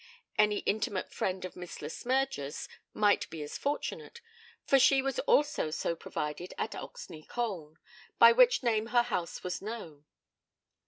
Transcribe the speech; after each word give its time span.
Any 0.35 0.61
intimate 0.61 1.11
friend 1.13 1.45
of 1.45 1.55
Miss 1.55 1.79
Le 1.79 1.87
Smyrger's 1.87 2.67
might 2.91 3.29
be 3.29 3.43
as 3.43 3.55
fortunate, 3.59 4.19
for 4.65 4.79
she 4.79 4.99
was 4.99 5.19
also 5.19 5.69
so 5.69 5.95
provided 5.95 6.55
at 6.57 6.71
Oxney 6.71 7.27
Colne, 7.29 7.77
by 8.17 8.31
which 8.31 8.63
name 8.63 8.87
her 8.87 9.03
house 9.03 9.43
was 9.43 9.61
known. 9.61 10.05